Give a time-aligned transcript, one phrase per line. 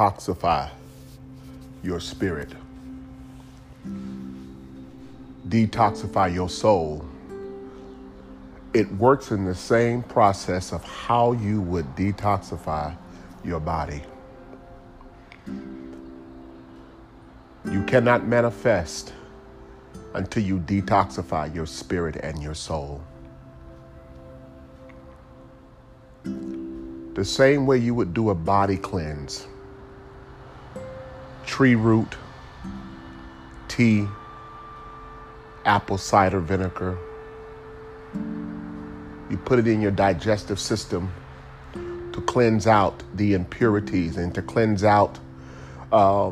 [0.00, 0.70] detoxify
[1.82, 2.48] your spirit,
[5.46, 7.04] detoxify your soul.
[8.72, 12.96] It works in the same process of how you would detoxify
[13.44, 14.02] your body.
[17.70, 19.12] You cannot manifest
[20.14, 23.02] until you detoxify your spirit and your soul.
[26.24, 29.46] The same way you would do a body cleanse
[31.50, 32.14] tree root,
[33.66, 34.06] tea,
[35.64, 36.96] apple cider vinegar.
[39.28, 41.12] You put it in your digestive system
[41.74, 45.18] to cleanse out the impurities and to cleanse out
[45.90, 46.30] uh,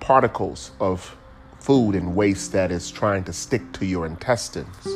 [0.00, 1.16] particles of
[1.60, 4.86] food and waste that is trying to stick to your intestines.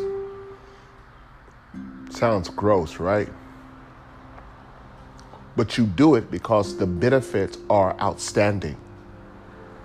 [2.10, 3.30] Sounds gross, right?
[5.56, 8.76] But you do it because the benefits are outstanding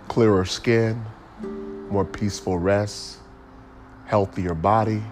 [0.07, 1.03] clearer skin,
[1.89, 3.17] more peaceful rest,
[4.05, 5.03] healthier body,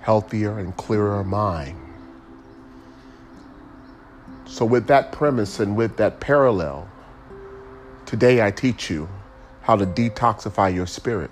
[0.00, 1.78] healthier and clearer mind.
[4.46, 6.88] So, with that premise and with that parallel,
[8.06, 9.08] today I teach you
[9.62, 11.30] how to detoxify your spirit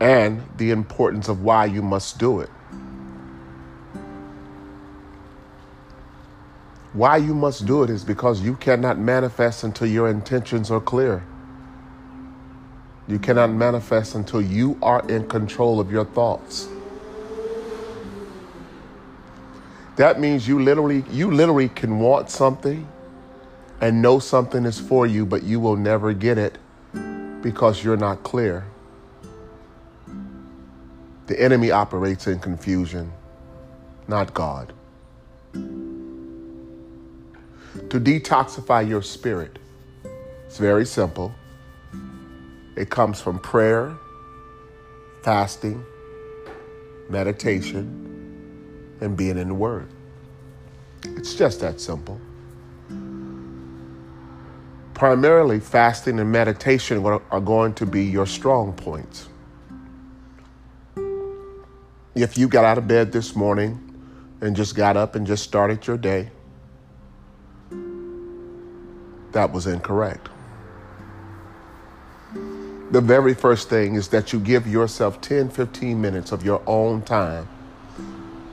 [0.00, 2.50] and the importance of why you must do it.
[6.96, 11.22] Why you must do it is because you cannot manifest until your intentions are clear.
[13.06, 16.70] You cannot manifest until you are in control of your thoughts.
[19.96, 22.88] That means you literally you literally can want something
[23.82, 26.56] and know something is for you but you will never get it
[27.42, 28.64] because you're not clear.
[31.26, 33.12] The enemy operates in confusion,
[34.08, 34.72] not God
[37.90, 39.58] to detoxify your spirit.
[40.46, 41.34] It's very simple.
[42.76, 43.96] It comes from prayer,
[45.22, 45.84] fasting,
[47.08, 49.88] meditation, and being in the Word.
[51.04, 52.20] It's just that simple.
[54.94, 59.28] Primarily, fasting and meditation are going to be your strong points.
[62.14, 63.78] If you got out of bed this morning
[64.40, 66.30] and just got up and just started your day,
[69.36, 70.30] that was incorrect.
[72.90, 77.02] The very first thing is that you give yourself 10, 15 minutes of your own
[77.02, 77.46] time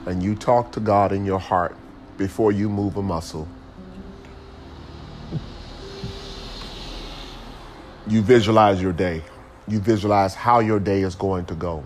[0.06, 1.78] and you talk to God in your heart
[2.18, 3.48] before you move a muscle.
[8.06, 9.24] You visualize your day.
[9.70, 11.86] You visualize how your day is going to go.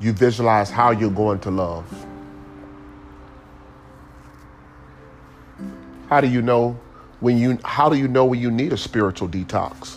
[0.00, 2.09] You visualize how you're going to love.
[6.10, 6.76] How do you know
[7.20, 9.96] when you how do you know when you need a spiritual detox?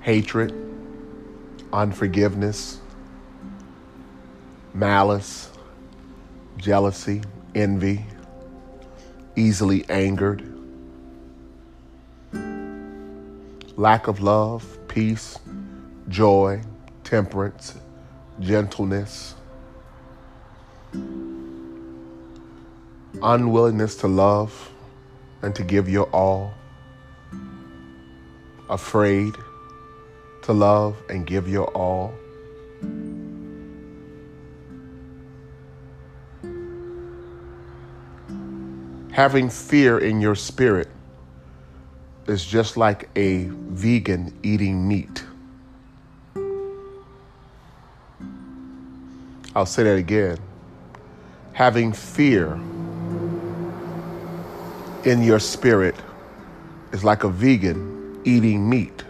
[0.00, 0.54] Hatred,
[1.70, 2.80] unforgiveness,
[4.72, 5.50] malice,
[6.56, 7.20] jealousy,
[7.54, 8.06] envy,
[9.36, 10.42] easily angered,
[13.76, 15.38] lack of love, peace,
[16.08, 16.62] joy,
[17.04, 17.76] temperance,
[18.40, 19.34] gentleness,
[23.20, 24.70] unwillingness to love
[25.42, 26.54] and to give your all,
[28.70, 29.34] afraid
[30.42, 32.14] to love and give your all.
[39.12, 40.88] Having fear in your spirit
[42.26, 45.24] is just like a vegan eating meat.
[49.54, 50.38] I'll say that again.
[51.52, 52.58] Having fear
[55.04, 55.96] in your spirit
[56.92, 59.04] is like a vegan eating meat.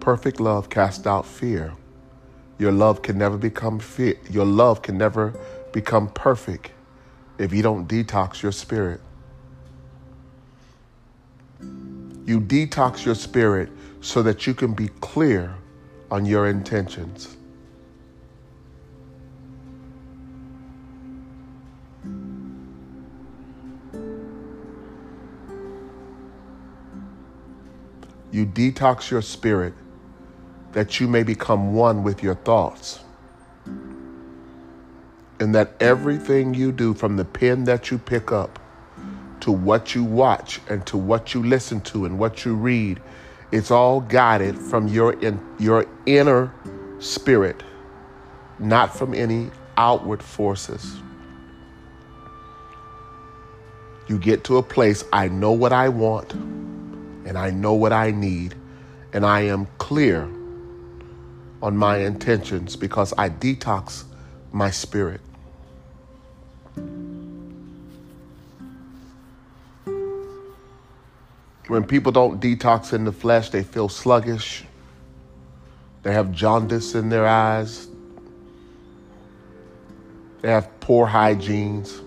[0.00, 1.72] Perfect love casts out fear.
[2.58, 4.16] Your love can never become fear.
[4.30, 5.34] Your love can never
[5.72, 6.72] become perfect
[7.38, 9.00] if you don't detox your spirit.
[11.60, 13.70] You detox your spirit
[14.00, 15.54] so that you can be clear
[16.10, 17.36] on your intentions.
[28.32, 29.74] You detox your spirit
[30.72, 33.00] that you may become one with your thoughts.
[35.40, 38.58] And that everything you do, from the pen that you pick up
[39.40, 43.00] to what you watch and to what you listen to and what you read,
[43.50, 46.52] It's all guided from your in, your inner
[47.00, 47.64] spirit,
[48.60, 50.98] not from any outward forces.
[54.06, 56.32] You get to a place, I know what I want
[57.30, 58.56] and I know what I need,
[59.12, 60.28] and I am clear
[61.62, 64.02] on my intentions because I detox
[64.50, 65.20] my spirit.
[71.68, 74.64] When people don't detox in the flesh, they feel sluggish.
[76.02, 77.86] They have jaundice in their eyes.
[80.42, 82.00] They have poor hygienes.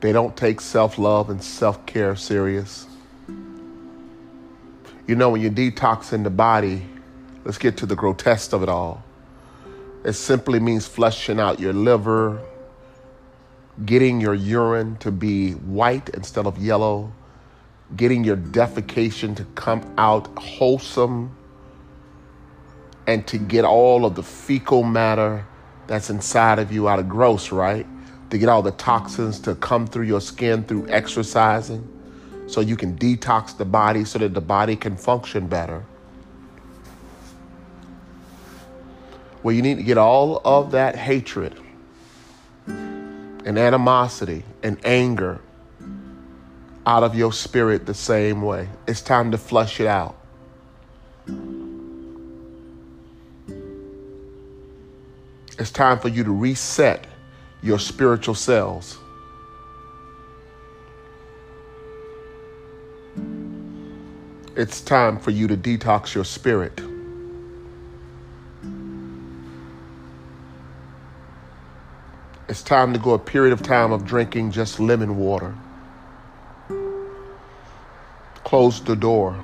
[0.00, 2.88] They don't take self love and self care serious.
[5.10, 6.86] You know, when you detox in the body,
[7.44, 9.02] let's get to the grotesque of it all.
[10.04, 12.40] It simply means flushing out your liver,
[13.84, 17.12] getting your urine to be white instead of yellow,
[17.96, 21.36] getting your defecation to come out wholesome,
[23.08, 25.44] and to get all of the fecal matter
[25.88, 27.84] that's inside of you out of gross, right?
[28.30, 31.99] To get all the toxins to come through your skin through exercising
[32.50, 35.84] so you can detox the body so that the body can function better.
[39.42, 41.58] Well, you need to get all of that hatred
[42.66, 45.40] and animosity and anger
[46.84, 48.68] out of your spirit the same way.
[48.88, 50.16] It's time to flush it out.
[55.58, 57.06] It's time for you to reset
[57.62, 58.98] your spiritual cells.
[64.60, 66.82] It's time for you to detox your spirit.
[72.46, 75.54] It's time to go a period of time of drinking just lemon water.
[78.44, 79.42] Close the door.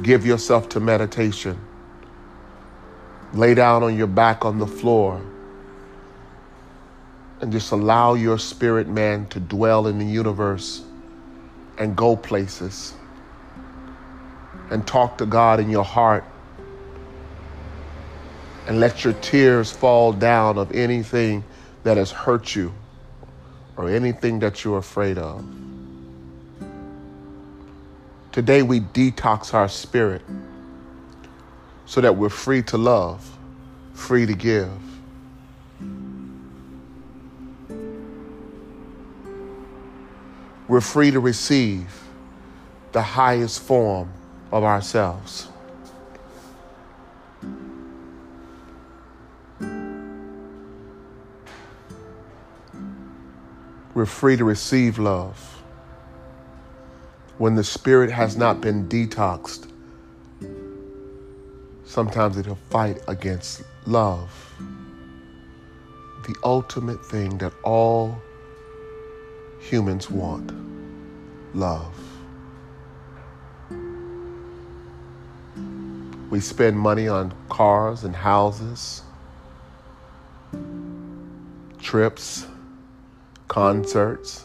[0.00, 1.58] Give yourself to meditation.
[3.34, 5.20] Lay down on your back on the floor
[7.40, 10.84] and just allow your spirit man to dwell in the universe
[11.80, 12.94] and go places
[14.70, 16.24] and talk to God in your heart
[18.66, 21.42] and let your tears fall down of anything
[21.82, 22.72] that has hurt you
[23.76, 25.42] or anything that you're afraid of.
[28.30, 30.22] Today we detox our spirit
[31.86, 33.38] so that we're free to love,
[33.94, 34.70] free to give.
[40.70, 42.00] We're free to receive
[42.92, 44.12] the highest form
[44.52, 45.48] of ourselves.
[53.94, 55.60] We're free to receive love.
[57.38, 59.68] When the spirit has not been detoxed,
[61.84, 64.54] sometimes it'll fight against love.
[66.28, 68.22] The ultimate thing that all
[69.70, 70.50] humans want
[71.54, 71.94] love.
[76.28, 79.02] We spend money on cars and houses,
[81.78, 82.46] trips,
[83.46, 84.44] concerts.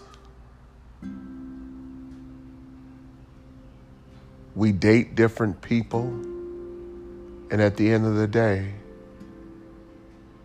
[4.55, 6.05] We date different people.
[7.51, 8.73] And at the end of the day,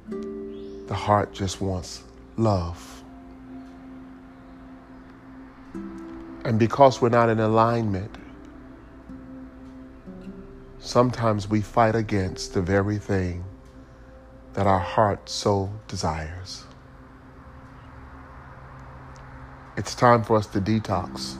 [0.08, 2.02] the heart just wants
[2.38, 2.99] love.
[6.44, 8.16] And because we're not in alignment,
[10.78, 13.44] sometimes we fight against the very thing
[14.54, 16.64] that our heart so desires.
[19.76, 21.36] It's time for us to detox.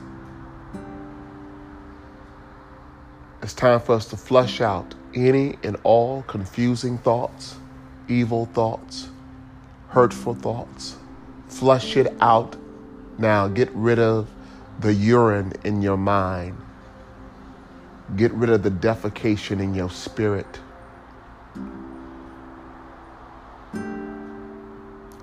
[3.43, 7.57] It's time for us to flush out any and all confusing thoughts,
[8.07, 9.09] evil thoughts,
[9.89, 10.97] hurtful thoughts.
[11.49, 12.57] Flush it out
[13.19, 13.49] now.
[13.49, 14.29] Get rid of
[14.81, 16.57] the urine in your mind.
[18.17, 20.59] Get rid of the defecation in your spirit.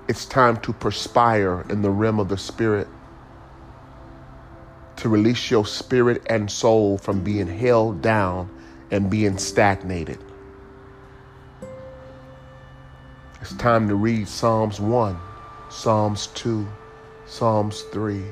[0.06, 2.88] It's time to perspire in the realm of the spirit
[4.96, 8.50] to release your spirit and soul from being held down
[8.90, 10.18] and being stagnated.
[13.40, 15.16] It's time to read Psalms 1,
[15.68, 16.66] Psalms 2,
[17.26, 18.24] Psalms 3,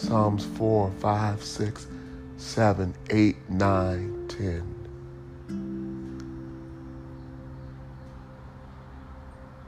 [0.00, 1.86] Psalms 4, 5, 6,
[2.38, 4.76] 7, 8, 9, 10.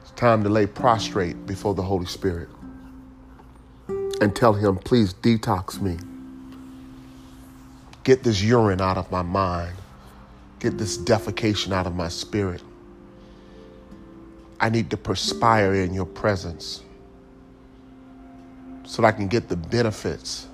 [0.01, 2.49] It's time to lay prostrate before the Holy Spirit
[4.21, 5.99] and tell Him, please detox me.
[8.03, 9.75] Get this urine out of my mind.
[10.59, 12.63] Get this defecation out of my spirit.
[14.59, 16.82] I need to perspire in your presence
[18.85, 20.47] so that I can get the benefits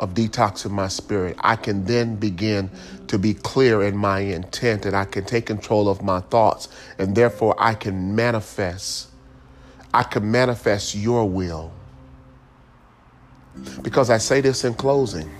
[0.00, 1.36] of detoxing my spirit.
[1.40, 2.70] I can then begin
[3.06, 7.14] to be clear in my intent and I can take control of my thoughts and
[7.14, 9.08] therefore I can manifest.
[9.94, 11.72] I can manifest your will.
[13.82, 15.30] Because I say this in closing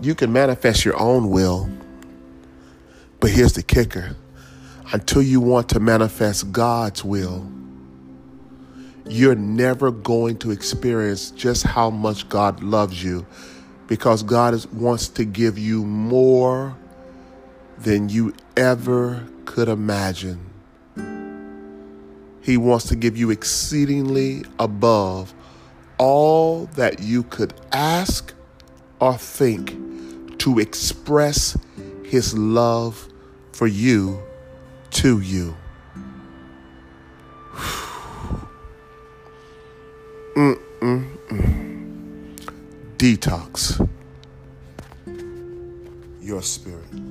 [0.00, 1.68] you can manifest your own will,
[3.20, 4.16] but here's the kicker
[4.92, 7.46] until you want to manifest God's will,
[9.10, 13.26] you're never going to experience just how much God loves you
[13.88, 16.76] because God is, wants to give you more
[17.78, 20.38] than you ever could imagine.
[22.40, 25.34] He wants to give you exceedingly above
[25.98, 28.32] all that you could ask
[29.00, 31.58] or think to express
[32.04, 33.08] his love
[33.52, 34.22] for you
[34.90, 35.56] to you.
[40.40, 41.04] Mm-mm-mm.
[42.96, 43.86] Detox
[46.22, 47.09] your spirit.